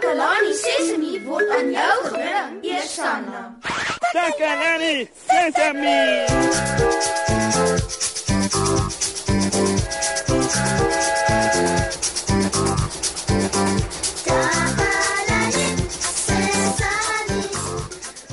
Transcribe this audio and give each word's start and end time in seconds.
Takalani 0.00 0.52
Sesemi 0.56 1.20
word 1.28 1.50
aan 1.52 1.68
jou 1.76 1.96
gebring, 2.08 2.64
Eersanna. 2.64 3.40
Takalani 4.16 5.04
Sesame. 5.28 6.24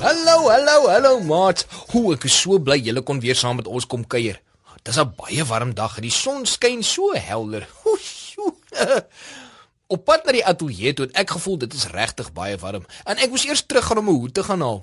Hallo, 0.00 0.48
hallo, 0.48 0.88
hallo 0.88 1.20
maat. 1.20 1.66
Hoe 1.92 2.14
ek 2.14 2.24
is 2.24 2.32
so 2.32 2.56
bly 2.56 2.80
julle 2.80 3.04
kon 3.04 3.20
weer 3.20 3.36
saam 3.36 3.60
met 3.60 3.68
ons 3.68 3.84
kom 3.84 4.08
kuier. 4.08 4.40
Dis 4.88 4.96
'n 4.96 5.12
baie 5.20 5.44
warm 5.44 5.76
dag 5.76 6.00
en 6.00 6.08
die 6.08 6.16
son 6.22 6.48
skyn 6.48 6.80
so 6.80 7.12
helder. 7.12 7.68
Oesjoe. 7.84 8.56
Op 9.88 10.04
pad 10.04 10.26
na 10.26 10.32
die 10.36 10.44
ateljee 10.44 10.90
toe 10.92 11.06
het 11.06 11.14
ek 11.16 11.30
gevoel 11.32 11.54
dit 11.64 11.74
is 11.74 11.86
regtig 11.88 12.26
baie 12.36 12.56
warm 12.60 12.82
en 13.08 13.20
ek 13.24 13.30
moes 13.32 13.46
eers 13.48 13.62
teruggaan 13.64 14.02
om 14.02 14.04
my 14.10 14.16
hoed 14.18 14.34
te 14.36 14.42
gaan 14.44 14.60
haal. 14.60 14.82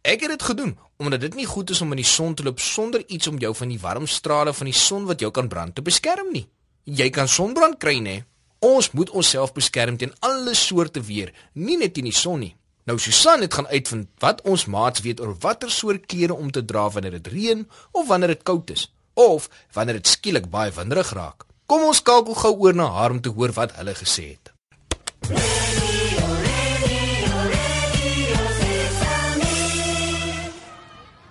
Ek 0.00 0.22
het 0.24 0.32
dit 0.32 0.44
gedoen 0.48 0.70
omdat 0.96 1.20
dit 1.20 1.34
nie 1.36 1.44
goed 1.48 1.70
is 1.74 1.80
om 1.84 1.92
in 1.92 2.00
die 2.00 2.08
son 2.08 2.32
te 2.34 2.46
loop 2.46 2.62
sonder 2.64 3.04
iets 3.06 3.28
om 3.28 3.36
jou 3.42 3.50
van 3.58 3.68
die 3.68 3.80
warm 3.82 4.06
strale 4.08 4.54
van 4.56 4.70
die 4.70 4.76
son 4.76 5.04
wat 5.10 5.20
jou 5.20 5.28
kan 5.30 5.50
brand 5.52 5.74
te 5.76 5.84
beskerm 5.84 6.32
nie. 6.32 6.46
Jy 6.88 7.10
kan 7.12 7.28
sonbrand 7.28 7.76
kry 7.84 7.98
nê. 8.00 8.16
Ons 8.64 8.90
moet 8.96 9.12
onsself 9.12 9.52
beskerm 9.52 10.00
teen 10.00 10.16
alle 10.24 10.56
soorte 10.56 11.04
weer, 11.04 11.34
nie 11.52 11.76
net 11.76 11.94
teen 11.94 12.08
die 12.08 12.16
son 12.16 12.40
nie. 12.40 12.54
Nou 12.88 12.96
Susan 12.98 13.44
het 13.44 13.54
gaan 13.54 13.68
uitvind 13.68 14.08
wat 14.24 14.40
ons 14.48 14.64
maats 14.64 15.04
weet 15.04 15.20
oor 15.20 15.36
watter 15.44 15.70
soort 15.70 16.08
klere 16.08 16.32
om 16.34 16.48
te 16.50 16.64
dra 16.64 16.88
wanneer 16.88 17.20
dit 17.20 17.32
reën 17.36 17.68
of 17.92 18.08
wanneer 18.08 18.32
dit 18.38 18.42
koud 18.42 18.72
is 18.72 18.88
of 19.20 19.50
wanneer 19.76 20.00
dit 20.00 20.16
skielik 20.16 20.48
baie 20.48 20.72
winderig 20.72 21.12
raak. 21.12 21.49
Kom 21.70 21.84
ons 21.86 22.00
skakel 22.02 22.34
gou 22.34 22.50
oor 22.64 22.74
na 22.74 22.88
haar 22.90 23.12
om 23.14 23.20
te 23.22 23.30
hoor 23.30 23.52
wat 23.54 23.76
hulle 23.78 23.92
gesê 23.94 24.24
het. 24.32 24.48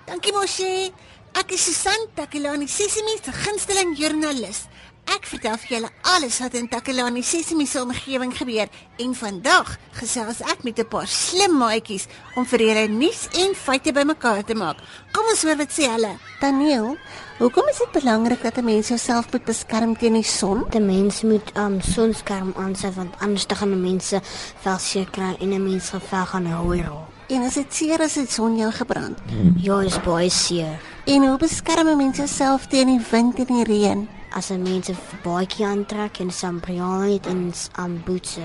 Dankie 0.08 0.32
Moshi. 0.32 0.94
Ek 1.36 1.52
is 1.52 1.66
Susan 1.68 2.08
Takelani, 2.16 2.70
Sesimi 2.72 3.18
se 3.20 3.36
gunsteling 3.36 3.92
joernalis. 4.00 4.64
Ek 5.10 5.26
vertel 5.26 5.56
vir 5.58 5.72
julle 5.74 5.90
alles 6.12 6.36
wat 6.44 6.54
in 6.60 6.68
Takelani 6.70 7.24
Sesimi 7.26 7.66
se 7.66 7.80
omgewing 7.82 8.30
gebeur 8.38 8.70
en 9.02 9.16
vandag 9.18 9.72
gesels 9.98 10.42
ek 10.46 10.62
met 10.64 10.78
'n 10.80 10.86
paar 10.86 11.08
slim 11.08 11.58
maatjies 11.58 12.06
om 12.36 12.46
vir 12.46 12.60
julle 12.60 12.88
nuus 12.88 13.26
en 13.34 13.56
feite 13.56 13.92
bymekaar 13.92 14.44
te 14.46 14.54
maak. 14.54 14.78
Kom 15.12 15.26
ons 15.32 15.42
hoor 15.42 15.58
wat 15.58 15.72
sê 15.74 15.90
hulle. 15.90 16.14
Daniel, 16.42 16.98
hoekom 17.40 17.68
is 17.70 17.80
dit 17.80 17.92
belangrik 17.92 18.44
dat 18.44 18.58
'n 18.58 18.66
mens 18.66 18.88
jouself 18.88 19.32
moet 19.32 19.46
beskerm 19.46 19.98
teen 19.98 20.14
die 20.14 20.24
son? 20.24 20.66
Die 20.70 20.80
mens 20.80 21.24
moet 21.24 21.58
um 21.58 21.82
sonskerm 21.82 22.54
aansit 22.56 22.96
want 22.96 23.16
anders 23.20 23.46
te 23.46 23.56
gaan 23.56 23.82
mense 23.82 24.22
vel 24.62 24.78
seer 24.78 25.10
kry 25.10 25.36
en 25.40 25.54
'n 25.54 25.64
mens 25.64 25.88
se 25.88 26.00
vel 26.00 26.26
gaan 26.26 26.54
rooi 26.54 26.82
raak. 26.82 27.10
En 27.30 27.44
as 27.44 27.54
dit 27.54 27.74
seer 27.74 28.02
as 28.02 28.14
dit 28.14 28.32
son 28.32 28.58
jou 28.58 28.72
gebrand. 28.72 29.18
Ja, 29.58 29.82
is 29.82 30.00
baie 30.02 30.30
seer. 30.30 30.80
En 31.06 31.28
hoe 31.28 31.38
beskerm 31.38 31.88
'n 31.88 31.98
mens 31.98 32.18
jouself 32.18 32.68
teen 32.68 32.88
die 32.88 33.06
wind 33.12 33.40
en 33.40 33.46
die 33.46 33.64
reën? 33.64 34.19
As 34.32 34.50
'n 34.50 34.62
mens 34.62 34.90
'n 34.90 34.98
baadjie 35.24 35.66
aantrek 35.66 36.20
en 36.20 36.32
sambriaan 36.32 37.12
het 37.12 37.26
en 37.28 37.54
um 37.80 38.02
bootse, 38.06 38.42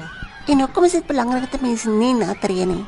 En 0.46 0.58
hoekom 0.58 0.84
is 0.84 0.92
dit 0.92 1.06
belangrik 1.06 1.50
dat 1.50 1.60
'n 1.60 1.64
mens 1.64 1.84
nie 1.84 2.14
nat 2.14 2.44
reën 2.44 2.68
nie? 2.68 2.84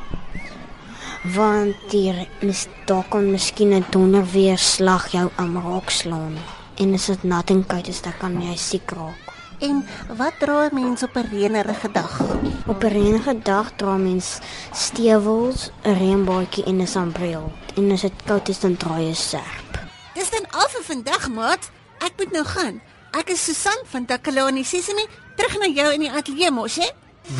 want 1.35 1.75
die 1.91 2.13
mis 2.41 2.67
daar 2.85 3.05
kan 3.09 3.31
miskien 3.31 3.73
'n 3.73 3.85
donderweer 3.89 4.57
slag 4.57 5.07
jou 5.11 5.29
am 5.35 5.57
raak 5.57 5.89
slaan. 5.89 6.37
En 6.75 6.93
as 6.93 7.05
dit 7.05 7.23
nat 7.23 7.49
en 7.49 7.65
koud 7.65 7.87
is, 7.87 8.01
dan 8.01 8.13
kan 8.17 8.41
jy 8.41 8.55
siek 8.55 8.91
raak. 8.91 9.15
En 9.59 9.85
wat 10.17 10.33
dra 10.39 10.69
'n 10.69 10.73
mens 10.73 11.03
op 11.03 11.15
'n 11.15 11.29
reënerige 11.31 11.91
dag? 11.91 12.21
Op 12.67 12.83
'n 12.83 12.87
reënige 12.87 13.39
dag 13.43 13.71
dra 13.75 13.97
mens 13.97 14.39
stewels, 14.71 15.71
'n 15.83 15.93
reënbaadjie 15.93 16.63
en 16.63 16.81
'n 16.81 16.87
sambreel. 16.87 17.51
En 17.75 17.91
as 17.91 18.01
dit 18.01 18.23
koud 18.25 18.49
is, 18.49 18.59
dan 18.59 18.77
dra 18.77 18.99
jy 18.99 19.09
'n 19.09 19.15
serp. 19.15 19.71
Dis 20.13 20.29
dan 20.29 20.45
al 20.51 20.67
vir 20.69 20.83
vandag, 20.83 21.29
maat. 21.29 21.71
Ek 22.03 22.13
moet 22.17 22.31
nou 22.31 22.43
gaan. 22.45 22.81
Ek 23.17 23.31
is 23.33 23.41
Susan 23.43 23.79
van 23.89 24.05
Takalani 24.05 24.63
Sesimi, 24.67 25.05
terug 25.37 25.57
na 25.61 25.69
jou 25.71 25.87
in 25.95 26.05
die 26.05 26.11
ateljee 26.11 26.51
mos, 26.53 26.77
hè? 26.77 26.89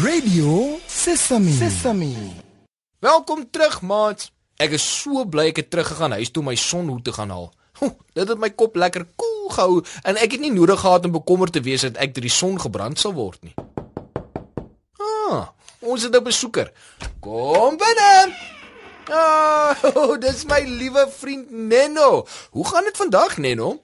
Radio 0.02 0.80
Sesame. 0.90 1.54
Sesame. 1.54 2.10
Welkom 3.00 3.46
terug, 3.52 3.82
maat. 3.86 4.30
Ek 4.58 4.74
is 4.74 4.82
so 4.82 5.26
bly 5.30 5.52
ek 5.52 5.62
het 5.62 5.70
teruggegaan 5.70 6.16
huis 6.18 6.32
toe 6.34 6.42
om 6.42 6.50
my 6.50 6.58
sonhoed 6.58 7.06
te 7.06 7.14
gaan 7.14 7.30
haal. 7.30 7.52
Ho, 7.78 7.92
dit 8.18 8.26
het 8.26 8.42
my 8.42 8.50
kop 8.58 8.76
lekker 8.76 9.06
koel 9.16 9.50
gehou 9.54 9.84
en 10.10 10.18
ek 10.18 10.34
het 10.34 10.42
nie 10.42 10.52
nodig 10.56 10.82
gehad 10.82 11.06
om 11.06 11.14
bekommerd 11.14 11.54
te 11.54 11.62
wees 11.62 11.86
dat 11.86 12.00
ek 12.02 12.16
deur 12.16 12.26
die 12.26 12.34
son 12.34 12.58
gebrand 12.58 12.98
sal 12.98 13.14
word 13.14 13.38
nie. 13.46 13.54
Ah, 14.98 15.54
ons 15.86 16.04
het 16.04 16.16
'n 16.16 16.24
besoeker. 16.24 16.74
Kom 17.22 17.78
binne. 17.78 18.34
Ah, 19.14 19.78
oh, 19.94 20.18
dis 20.26 20.46
my 20.50 20.64
liewe 20.66 21.06
vriend 21.20 21.52
Nenno. 21.52 22.26
Hoe 22.52 22.66
gaan 22.68 22.84
dit 22.84 22.98
vandag, 22.98 23.38
Nenno? 23.38 23.84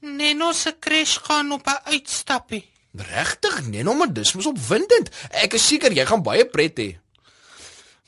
Neno 0.00 0.52
se 0.52 0.76
crash 0.78 1.18
gaan 1.22 1.52
op 1.52 1.66
'n 1.66 1.80
uitstappie. 1.92 2.68
Regtig, 2.94 3.66
Nenno, 3.68 3.94
maar 3.94 4.12
dis 4.12 4.32
mos 4.34 4.46
opwindend. 4.46 5.10
Ek 5.30 5.54
is 5.54 5.66
seker 5.66 5.92
jy 5.92 6.06
gaan 6.06 6.22
baie 6.22 6.44
pret 6.46 6.78
hê. 6.78 6.96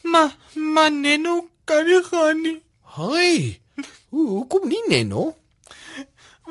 Maar 0.03 0.37
maar 0.55 0.91
Neno 0.93 1.49
kan 1.65 1.87
nie 1.87 2.03
gaan 2.03 2.41
nie, 2.43 2.63
Hi. 2.97 3.61
Hoe 4.09 4.29
hoekom 4.29 4.69
nie, 4.69 4.83
Nenno? 4.89 5.37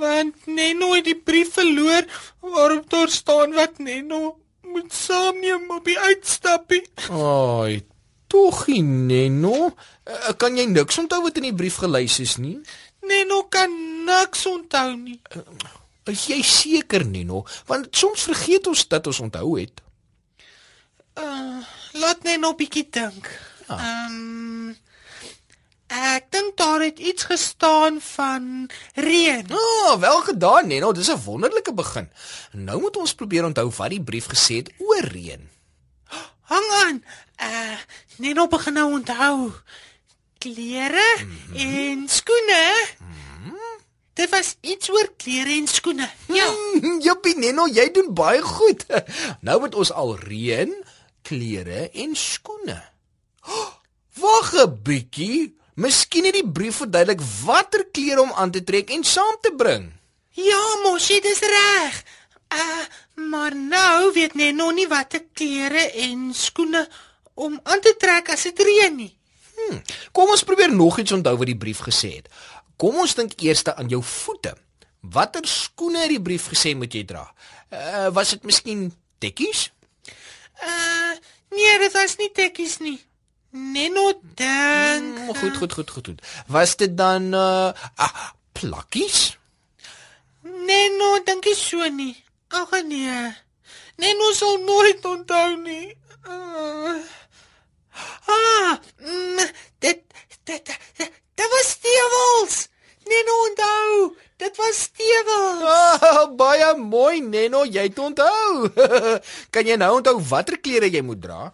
want 0.02 0.46
Neno 0.46 0.94
het 0.94 1.06
die 1.06 1.16
brief 1.16 1.54
verloor 1.54 2.06
waarop 2.40 2.90
daar 2.90 3.10
staan 3.10 3.52
wat 3.54 3.78
Neno 3.78 4.38
moet 4.66 4.94
saamneem 4.94 5.70
op 5.72 5.86
die 5.86 6.00
uitstappie. 6.00 6.82
Ai, 7.12 7.82
tog 8.28 8.68
nie, 8.68 8.82
Nenno. 8.84 9.76
Uh, 10.08 10.32
kan 10.38 10.58
jy 10.58 10.66
niks 10.66 10.98
onthou 10.98 11.22
wat 11.22 11.38
in 11.38 11.44
die 11.52 11.54
brief 11.56 11.76
gelys 11.84 12.20
is 12.20 12.38
nie? 12.38 12.58
Neno 13.02 13.44
kan 13.50 13.72
niks 14.06 14.46
onthou 14.46 14.96
nie. 14.96 15.22
Is 16.10 16.26
jy 16.28 16.42
seker, 16.42 17.06
Nenno? 17.06 17.44
Want 17.70 17.96
soms 17.96 18.24
vergeet 18.30 18.68
ons 18.68 18.88
dat 18.88 19.08
ons 19.08 19.20
onthou 19.20 19.60
het. 19.60 19.82
Uh, 21.18 21.62
laat 21.94 22.24
Neno 22.24 22.54
bietjie 22.56 22.88
dink. 22.90 23.30
Ehm 23.68 24.74
Ek 25.92 26.30
dink 26.32 26.56
daar 26.56 26.80
het 26.80 27.00
iets 27.04 27.24
gestaan 27.28 27.98
van 28.02 28.70
reën. 28.96 29.44
Ah, 29.52 29.60
oh, 29.60 30.00
wel 30.00 30.22
gedaan, 30.22 30.68
Nenno. 30.68 30.92
Dis 30.92 31.12
'n 31.12 31.20
wonderlike 31.26 31.74
begin. 31.74 32.10
Nou 32.52 32.80
moet 32.82 32.98
ons 32.98 33.14
probeer 33.14 33.46
onthou 33.46 33.70
wat 33.78 33.90
die 33.90 34.04
brief 34.04 34.26
gesê 34.26 34.56
het 34.64 34.72
oor 34.80 35.04
reën. 35.04 35.50
Hang 36.42 36.70
aan. 36.84 37.04
Uh 37.44 37.78
Neno 38.18 38.48
begin 38.48 38.74
nou 38.74 38.92
onthou. 38.92 39.52
Klere 40.42 41.10
mm 41.22 41.30
-hmm. 41.30 41.56
en 41.56 42.08
skoene. 42.10 42.64
Mm 43.00 43.08
-hmm. 43.44 43.78
Dit 44.14 44.30
was 44.30 44.56
iets 44.62 44.90
oor 44.90 45.14
klere 45.18 45.50
en 45.50 45.68
skoene. 45.68 46.10
Ja. 46.28 46.48
Jippie, 47.06 47.38
Nenno, 47.38 47.68
jy 47.68 47.92
doen 47.92 48.14
baie 48.14 48.42
goed. 48.42 48.86
Nou 49.46 49.60
moet 49.60 49.76
ons 49.76 49.92
al 49.92 50.18
reën, 50.18 50.74
klere 51.22 51.90
en 51.90 52.16
skoene. 52.16 52.82
Oh, 53.48 53.72
Wag 54.22 54.54
'n 54.54 54.82
bietjie. 54.84 55.56
Miskien 55.74 56.26
het 56.26 56.34
die 56.34 56.52
brief 56.52 56.76
verduidelik 56.76 57.22
watter 57.46 57.86
klere 57.92 58.22
om 58.22 58.34
aan 58.34 58.52
te 58.52 58.64
trek 58.64 58.90
en 58.90 59.04
saam 59.04 59.38
te 59.42 59.54
bring. 59.58 59.92
Ja, 60.30 60.64
mosie, 60.84 61.22
dis 61.22 61.40
reg. 61.40 62.04
Uh 62.54 62.86
maar 63.30 63.56
nou 63.56 64.14
weet 64.14 64.34
Neno 64.34 64.72
nie 64.72 64.88
watter 64.88 65.24
klere 65.34 65.84
en 65.92 66.34
skoene 66.34 66.88
om 67.34 67.60
aan 67.64 67.80
te 67.80 67.94
trek 68.00 68.32
as 68.34 68.44
dit 68.50 68.60
reën 68.60 68.96
nie. 68.96 69.12
Hmm. 69.68 69.82
Kom 70.12 70.30
ons 70.30 70.44
probeer 70.44 70.74
nog 70.74 71.00
iets 71.00 71.12
onthou 71.12 71.36
wat 71.38 71.50
die 71.50 71.58
brief 71.58 71.84
gesê 71.86 72.16
het. 72.20 72.30
Kom 72.82 72.98
ons 72.98 73.16
dink 73.16 73.38
eers 73.42 73.64
aan 73.64 73.90
jou 73.92 74.02
voete. 74.04 74.56
Watter 75.02 75.46
skoene 75.48 76.04
het 76.04 76.14
die 76.14 76.22
brief 76.22 76.48
gesê 76.54 76.76
moet 76.78 76.94
jy 76.94 77.04
dra? 77.10 77.26
Uh 77.70 78.10
was 78.14 78.34
dit 78.36 78.44
miskien 78.44 78.90
tekkies? 79.22 79.70
Uh 80.62 81.14
nee, 81.54 81.78
dit 81.80 81.94
was 81.94 82.18
nie 82.18 82.32
tekkies 82.32 82.80
nie. 82.86 83.00
Neno 83.52 84.12
dink. 84.40 85.18
Hmm, 85.18 85.36
goed, 85.36 85.58
goed, 85.58 85.74
goed, 85.74 85.90
goed, 85.92 86.08
goed. 86.08 86.26
Was 86.48 86.76
dit 86.76 86.98
dan 86.98 87.34
uh 87.34 87.72
ah, 87.96 88.32
plakkies? 88.52 89.38
Neno 90.42 91.18
dink 91.26 91.46
nie 91.46 91.56
so 91.56 91.88
nie. 91.90 92.16
Ag 92.50 92.72
nee. 92.86 93.32
Neno 94.02 94.32
sal 94.34 94.58
nooit 94.66 95.06
onthou 95.06 95.58
nie. 95.62 95.96
Uh, 96.28 96.98
ah, 98.28 98.78
mm, 99.00 99.40
dit 99.80 100.02
dit 100.44 100.66
dit, 100.98 101.12
dit 101.36 101.50
was 101.56 101.70
stewels. 101.70 102.68
Neno 103.12 103.34
onthou. 103.50 104.16
Dit 104.38 104.56
was 104.58 104.78
stewels. 104.88 105.62
Ah, 106.02 106.26
baie 106.38 106.74
mooi, 106.78 107.22
Nenno, 107.22 107.64
jy 107.66 107.84
het 107.90 108.00
onthou. 108.00 108.70
kan 109.54 109.66
jy 109.68 109.76
nou 109.78 109.96
onthou 110.00 110.18
watter 110.30 110.58
klere 110.62 110.90
jy 110.90 111.02
moet 111.06 111.22
dra? 111.22 111.54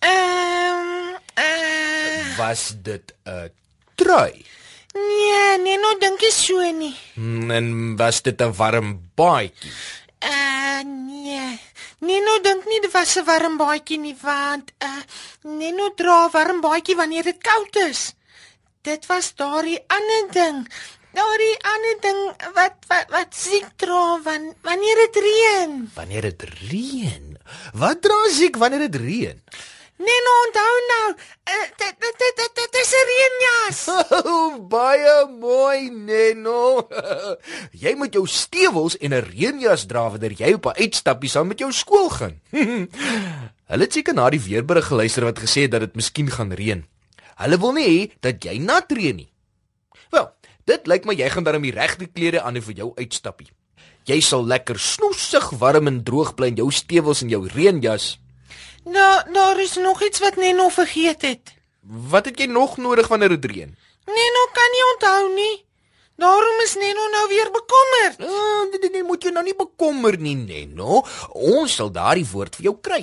Ehm 0.00 1.14
uh, 1.38 2.36
Was 2.38 2.72
dit 2.82 3.14
'n 3.24 3.50
trui? 3.94 4.44
nee, 4.96 5.58
Neno 5.60 5.98
dink 6.00 6.20
nie 6.20 6.32
so 6.32 6.60
nie. 6.72 6.96
En 7.52 7.96
was 7.96 8.22
dit 8.22 8.40
'n 8.40 8.52
warm 8.56 9.00
baadjie? 9.14 9.72
Uh 10.20 10.80
nee. 10.84 11.60
Neno 12.00 12.40
dink 12.42 12.64
nie 12.64 12.80
dit 12.80 12.92
was 12.92 13.16
'n 13.16 13.24
warm 13.24 13.56
baadjie 13.56 13.98
nie 13.98 14.16
want 14.20 14.72
uh 14.82 15.02
Neno 15.42 15.90
dra 15.94 16.26
'n 16.26 16.32
warm 16.32 16.60
baadjie 16.60 16.96
wanneer 16.96 17.22
dit 17.22 17.40
koud 17.42 17.76
is. 17.76 18.14
Dit 18.82 19.06
was 19.06 19.34
daardie 19.34 19.80
ander 19.86 20.26
ding. 20.32 20.58
Daardie 21.12 21.56
ander 21.72 21.96
ding 22.00 22.20
wat 22.54 22.76
wat 22.88 23.06
wat 23.10 23.30
siek 23.34 23.68
dra 23.76 24.20
wan, 24.22 24.54
wanneer 24.62 24.96
dit 25.04 25.16
reën. 25.26 25.90
Wanneer 25.94 26.22
dit 26.22 26.42
reën. 26.70 27.38
Wat 27.72 28.02
dra 28.02 28.20
siek 28.28 28.56
wanneer 28.56 28.88
dit 28.88 29.00
reën? 29.00 29.42
Neno 29.96 30.32
onthou 30.44 30.74
nou. 30.92 31.06
Uh, 31.48 31.68
dit 31.80 31.94
dit 32.04 32.16
dit 32.20 32.50
dit 32.54 32.74
is 32.80 32.90
'n 32.92 33.04
reënjas. 33.10 33.80
Baie 34.68 35.14
mooi, 35.40 35.90
Neno. 35.90 36.88
jy 37.84 37.94
moet 37.96 38.12
jou 38.12 38.26
stewels 38.26 38.96
en 38.96 39.14
'n 39.14 39.24
reënjas 39.24 39.86
dra 39.86 40.10
wanneer 40.10 40.36
jy 40.36 40.52
op 40.52 40.66
'n 40.66 40.82
uitstappie 40.82 41.30
saam 41.30 41.48
met 41.48 41.58
jou 41.58 41.72
skool 41.72 42.10
gaan. 42.10 42.40
Hulle 43.70 43.82
het 43.82 43.92
seker 43.92 44.14
na 44.14 44.28
die 44.30 44.40
weerberig 44.40 44.86
geluister 44.86 45.24
wat 45.24 45.38
gesê 45.38 45.64
het 45.64 45.70
dat 45.70 45.80
dit 45.80 45.96
miskien 45.96 46.30
gaan 46.30 46.52
reën. 46.52 46.84
Hulle 47.36 47.58
wil 47.58 47.72
nie 47.72 47.88
hê 47.88 48.12
dat 48.20 48.44
jy 48.44 48.58
nat 48.58 48.92
reën 48.92 49.16
nie. 49.16 49.32
Wel, 50.10 50.28
dit 50.64 50.86
lyk 50.86 51.04
my 51.04 51.14
jy 51.14 51.30
gaan 51.30 51.44
dan 51.44 51.62
die 51.62 51.72
regte 51.72 52.06
klere 52.06 52.42
aan 52.42 52.60
vir 52.60 52.74
jou 52.74 52.92
uitstappie. 52.96 53.48
Jy 54.06 54.20
sal 54.20 54.44
lekker 54.46 54.78
snoesig 54.78 55.50
warm 55.58 55.86
en 55.86 56.04
droog 56.04 56.34
bly 56.34 56.52
in 56.52 56.60
jou 56.60 56.70
stewels 56.70 57.22
en 57.22 57.28
jou 57.28 57.48
reënjas. 57.48 58.18
Nou, 58.86 59.32
daar 59.32 59.60
is 59.60 59.74
nog 59.76 60.02
iets 60.02 60.18
wat 60.22 60.36
Neno 60.36 60.68
vergeet 60.68 61.22
het. 61.22 61.54
Wat 61.80 62.24
het 62.24 62.38
jy 62.38 62.46
nog 62.46 62.76
nodig 62.76 63.08
wanneer 63.08 63.34
dit 63.34 63.44
reën? 63.50 63.76
Neno 64.06 64.42
kan 64.54 64.70
nie 64.74 64.84
onthou 64.92 65.34
nie. 65.34 65.56
Daarom 66.16 66.60
is 66.64 66.74
Neno 66.74 67.08
nou 67.12 67.28
weer 67.28 67.50
bekommerd. 67.52 68.22
Oh, 68.30 68.70
nee, 68.70 68.90
nee, 68.90 69.02
moet 69.02 69.22
jy 69.26 69.30
nou 69.34 69.44
nie 69.44 69.56
bekommer 69.58 70.16
nie, 70.18 70.36
Neno. 70.38 71.02
Ons 71.34 71.74
sal 71.80 71.90
daardie 71.92 72.26
woord 72.30 72.56
vir 72.56 72.70
jou 72.70 72.76
kry. 72.80 73.02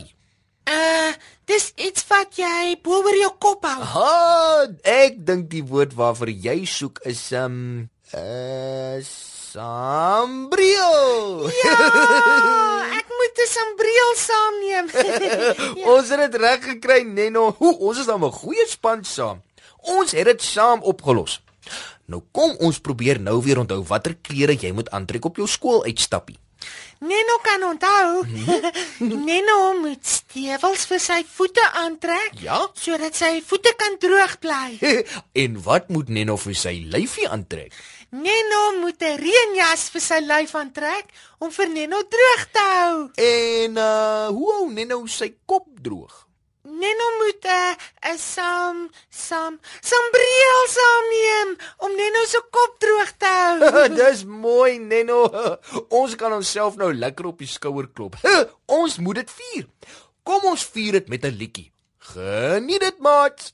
Uh, 0.64 1.12
dis 1.46 1.72
iets 1.76 2.08
wat 2.08 2.40
jy 2.40 2.78
bo 2.82 3.04
oor 3.04 3.18
jou 3.20 3.34
kop 3.44 3.68
hou. 3.68 3.84
Ha, 3.94 4.64
ek 4.88 5.20
dink 5.28 5.52
die 5.52 5.64
woord 5.68 5.94
waarvoor 6.00 6.32
jy 6.32 6.64
soek 6.70 7.04
is 7.12 7.26
um 7.36 7.90
uh 8.16 9.04
sambreel. 9.54 11.46
Ja, 11.62 11.78
ek 13.00 13.03
moet 13.24 13.40
'n 13.40 13.50
sambreel 13.58 14.14
saamneem. 14.28 14.86
ja. 15.80 15.92
Ons 15.96 16.10
het 16.10 16.32
dit 16.32 16.42
reg 16.42 16.64
gekry, 16.64 17.02
Neno. 17.02 17.56
Hoe, 17.58 17.78
ons 17.78 18.00
is 18.00 18.06
dan 18.06 18.24
'n 18.26 18.32
goeie 18.32 18.66
span 18.68 19.04
saam. 19.04 19.42
Ons 19.80 20.12
het 20.12 20.26
dit 20.26 20.42
saam 20.42 20.82
opgelos. 20.82 21.42
Nou 22.06 22.22
kom 22.32 22.56
ons 22.60 22.80
probeer 22.80 23.20
nou 23.20 23.42
weer 23.44 23.60
onthou 23.60 23.84
watter 23.88 24.16
klere 24.22 24.56
jy 24.60 24.72
moet 24.72 24.90
aantrek 24.90 25.26
op 25.26 25.36
jou 25.36 25.48
skool 25.48 25.84
uitstappie. 25.84 26.38
Neno 27.04 27.38
kan 27.44 27.64
onthou. 27.68 28.24
Neno 29.28 29.58
moet 29.82 30.06
stewels 30.08 30.86
vir 30.88 31.02
sy 31.04 31.20
voete 31.36 31.66
aantrek. 31.82 32.38
Ja? 32.44 32.62
Sodat 32.80 33.18
sy 33.20 33.42
voete 33.44 33.74
kan 33.80 33.98
droog 34.00 34.38
bly. 34.44 34.78
en 35.44 35.60
wat 35.66 35.92
moet 35.92 36.10
Neno 36.10 36.38
vir 36.40 36.56
sy 36.56 36.78
lyfie 36.94 37.28
aantrek? 37.28 37.76
Neno 38.14 38.62
moet 38.80 39.02
'n 39.02 39.18
reënjas 39.18 39.90
vir 39.92 40.04
sy 40.06 40.20
lyf 40.22 40.54
aantrek 40.56 41.10
om 41.40 41.52
vir 41.52 41.70
Neno 41.76 42.04
droog 42.16 42.44
te 42.56 42.66
hou. 42.72 42.98
En 43.18 43.78
uh 43.78 44.28
hoe 44.30 44.52
hou 44.54 44.68
Neno 44.72 45.02
sy 45.08 45.34
kop 45.46 45.68
droog? 45.82 46.28
Neno 46.82 47.08
moet 47.20 47.46
'n 47.46 47.50
uh, 47.50 48.14
'n 48.14 48.18
sam 48.18 48.90
sam 49.10 49.60
sambreel 49.90 50.62
saamneem 50.78 51.50
om 51.78 51.92
Neno 51.96 52.22
se 52.26 52.42
kop 52.52 52.80
droog 52.80 53.12
te 53.18 53.26
hou. 53.26 53.88
Dis 54.00 54.24
mooi, 54.26 54.80
Neno. 54.80 55.20
Ons 55.90 56.16
kan 56.16 56.34
onsself 56.34 56.76
nou 56.76 56.94
lekker 56.94 57.26
op 57.26 57.38
die 57.38 57.48
skouer 57.48 57.88
klop. 57.94 58.16
ons 58.66 58.98
moet 58.98 59.16
dit 59.16 59.32
vier. 59.40 59.68
Kom 60.24 60.46
ons 60.54 60.64
vier 60.76 60.92
dit 61.00 61.08
met 61.08 61.26
'n 61.26 61.38
liedjie. 61.38 61.72
Geniet 62.04 62.80
dit, 62.80 62.98
maat. 63.00 63.54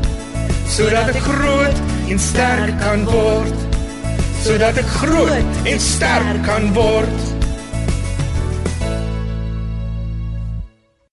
sodat 0.71 1.09
ek 1.11 1.17
groot 1.19 1.79
en 2.07 2.19
sterk 2.19 2.77
kan 2.79 3.01
word 3.03 3.63
sodat 4.39 4.77
ek 4.79 4.91
groot 5.01 5.67
en 5.67 5.81
sterk 5.83 6.39
kan 6.47 6.71
word 6.77 7.29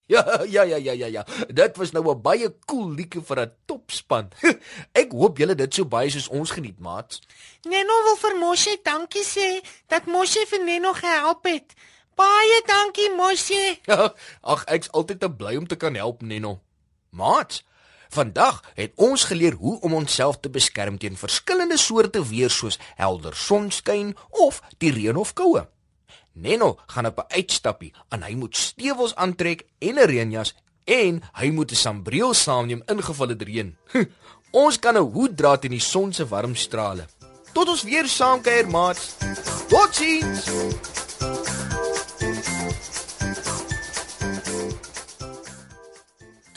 Ja, 0.09 0.23
ja, 0.49 0.63
ja, 0.65 0.77
ja, 0.81 0.93
ja, 0.97 1.05
ja. 1.05 1.23
Dit 1.53 1.75
was 1.77 1.91
nou 1.93 2.01
'n 2.01 2.21
baie 2.21 2.49
cool 2.65 2.95
liedjie 2.97 3.21
vir 3.21 3.39
'n 3.41 3.51
topspan. 3.69 4.31
Ek 5.01 5.11
hoop 5.11 5.37
julle 5.37 5.55
dit 5.55 5.73
so 5.73 5.85
baie 5.85 6.09
soos 6.09 6.27
ons 6.27 6.49
geniet, 6.49 6.79
maat. 6.79 7.19
Neno 7.69 7.93
wil 8.07 8.17
vir 8.17 8.35
Moshi 8.41 8.73
dankie 8.83 9.21
sê 9.21 9.61
dat 9.87 10.09
Moshi 10.09 10.45
vir 10.49 10.65
Neno 10.65 10.93
gehelp 10.93 11.45
het. 11.45 11.77
Baie 12.17 12.61
dankie 12.65 13.13
Moshi. 13.13 13.77
Ag, 14.53 14.65
ek's 14.65 14.89
altyd 14.89 15.19
te 15.19 15.29
bly 15.29 15.55
om 15.57 15.67
te 15.67 15.77
kan 15.77 15.93
help, 15.93 16.21
Neno. 16.21 16.59
Maat, 17.13 17.61
vandag 18.09 18.63
het 18.73 18.91
ons 18.95 19.23
geleer 19.23 19.53
hoe 19.53 19.79
om 19.81 19.93
onsself 19.93 20.39
te 20.39 20.49
beskerm 20.49 20.97
teen 20.97 21.17
verskillende 21.17 21.77
soorte 21.77 22.25
weer 22.27 22.49
soos 22.49 22.79
helder 22.95 23.35
sonskyn 23.35 24.15
of 24.29 24.61
die 24.77 24.91
reën 24.91 25.15
of 25.15 25.33
koue. 25.33 25.67
Neno 26.33 26.77
gaan 26.87 27.05
op 27.05 27.17
'n 27.19 27.33
uitstappie 27.35 27.93
en 28.09 28.23
hy 28.23 28.33
moet 28.33 28.57
stewels 28.57 29.15
aantrek 29.15 29.65
en 29.79 29.95
'n 29.95 30.09
reënjas 30.09 30.55
en 30.85 31.21
hy 31.33 31.49
moet 31.49 31.71
'n 31.71 31.75
sambreel 31.75 32.33
saamneem 32.33 32.83
in 32.85 33.03
geval 33.03 33.27
dit 33.27 33.41
reën. 33.41 33.77
ons 34.51 34.79
kan 34.79 34.97
'n 34.97 35.11
hoed 35.13 35.37
dra 35.37 35.57
teen 35.57 35.71
die 35.71 35.79
son 35.79 36.13
se 36.13 36.27
warm 36.27 36.55
strale. 36.55 37.05
Tot 37.53 37.69
ons 37.69 37.83
weer 37.83 38.07
saam 38.07 38.41
kuier, 38.41 38.67
maat. 38.69 39.17
Totsiens. 39.67 40.45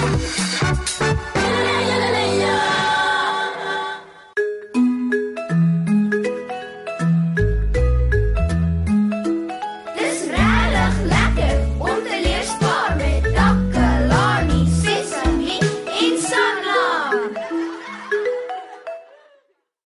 Thank 0.00 1.20
you. 1.24 1.29